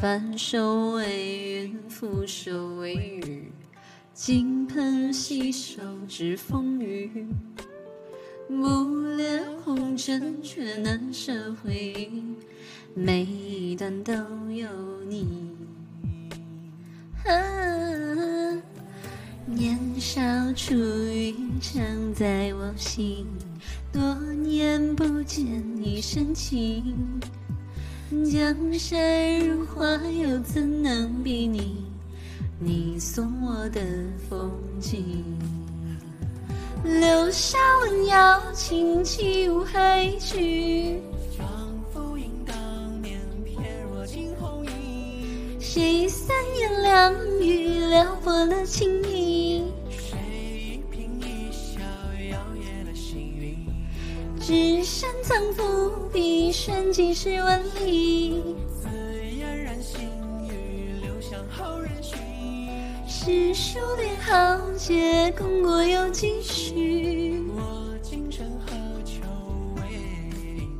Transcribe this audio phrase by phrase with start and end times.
[0.00, 3.52] 翻手为云，覆手为雨，
[4.14, 7.26] 金盆洗手止风雨。
[8.48, 12.22] 不恋红尘，却难舍回忆，
[12.94, 14.14] 每一段都
[14.50, 14.70] 有
[15.06, 15.50] 你。
[17.26, 18.62] 啊，
[19.44, 20.22] 年少
[20.54, 23.26] 初遇，常在我心，
[23.92, 24.00] 多
[24.32, 26.96] 年不见一深情。
[28.10, 31.84] 江山如画，又怎能比拟
[32.58, 33.80] 你送我的
[34.28, 35.24] 风景？
[36.82, 41.00] 柳下闻瑶，轻骑无黑去。
[41.38, 41.46] 丈
[41.92, 42.56] 夫应当
[43.00, 45.60] 年，翩若惊鸿影。
[45.60, 49.62] 谁三言两语撩拨了情意？
[49.88, 50.18] 谁
[50.58, 51.80] 一颦一笑
[52.28, 53.56] 摇曳了星云？
[54.50, 55.62] 只身藏伏
[56.12, 58.56] 笔，瞬即是万里。
[58.82, 58.88] 自
[59.38, 60.00] 嫣然心
[60.44, 62.18] 语，留香后人寻。
[63.06, 67.40] 诗书恋豪杰，功过有几许？
[67.54, 68.72] 我今生何
[69.04, 69.20] 求
[69.76, 69.82] 为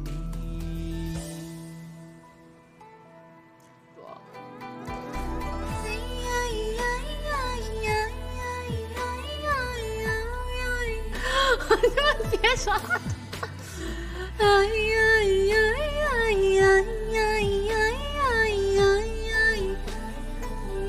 [0.04, 1.14] 你？
[3.96, 4.02] 我
[11.94, 12.74] 他妈别说
[14.42, 14.96] 哎呀
[15.50, 15.54] 呀呀
[16.00, 16.64] 呀呀
[17.10, 17.72] 呀呀呀
[18.48, 18.80] 呀
[19.26, 19.38] 呀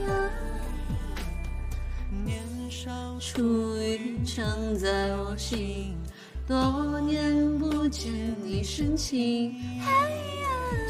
[0.08, 0.10] 呀！
[2.24, 2.30] 年
[2.70, 2.80] 少
[3.20, 5.98] 初遇，常在我心，
[6.48, 8.10] 多年不见
[8.42, 9.54] 你深情。
[9.82, 9.86] 哎
[10.40, 10.48] 呀，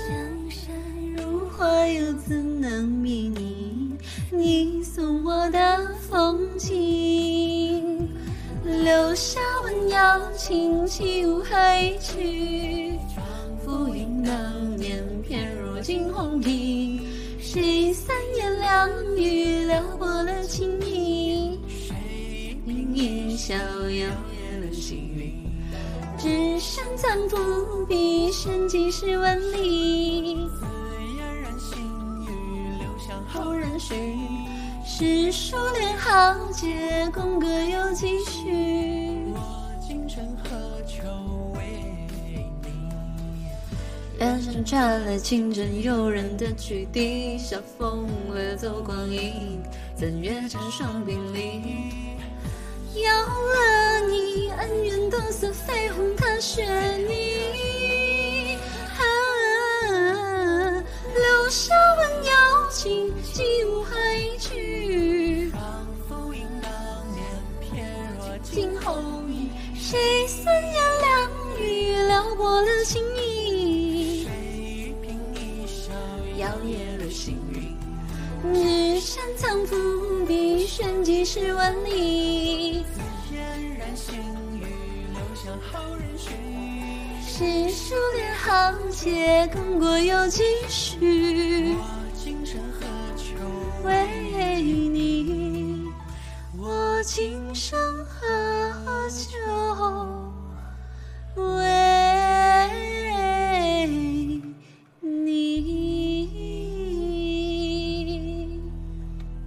[0.08, 0.70] 江山
[1.16, 3.98] 如画，又怎能比拟
[4.32, 8.08] 你送我的风景，
[8.64, 9.91] 留下温。
[10.36, 12.94] 清气无害，去
[13.64, 15.56] 浮云当年翩。
[15.56, 17.02] 如惊鸿影
[17.40, 21.60] 谁三言两语撩拨了情意？
[21.68, 21.96] 谁
[22.66, 25.34] 一颦一笑摇曳了星云，
[26.18, 27.40] 纸上藏拙
[27.88, 30.48] 笔，深几十文里。
[30.60, 30.66] 紫
[31.18, 31.80] 烟染新
[32.26, 32.30] 雨，
[32.80, 33.96] 留香后人须。
[34.86, 38.81] 诗书练豪杰，功格有几许？
[41.04, 41.10] 口
[41.54, 41.62] 味
[44.20, 49.62] 远山传来清晨诱人的曲笛晓风掠走光阴
[49.96, 51.62] 怎越沉霜鬓里
[52.94, 56.64] 有了你恩怨都似飞鸿踏雪
[56.98, 57.42] 泥
[61.14, 66.72] 留下闻瑶琴起舞和一曲仿佛映当
[67.14, 67.26] 年
[67.60, 67.86] 翩
[68.18, 70.81] 若惊鸿影谁三言
[72.86, 73.02] 谁
[75.02, 75.92] 凭一首
[76.38, 77.76] 摇曳的幸运，
[78.54, 79.76] 纸扇藏伏
[80.28, 82.84] 笔，玄机试万里。
[82.84, 83.02] 字
[83.34, 83.42] 眼
[83.80, 84.16] 染星
[84.54, 84.64] 雨，
[85.12, 86.32] 流向好人寻。
[87.26, 91.74] 诗书练好，且功过有几许。
[91.76, 91.84] 我
[92.16, 92.86] 今生何
[93.18, 93.34] 求，
[93.84, 95.90] 为你。
[96.58, 98.01] 我今生。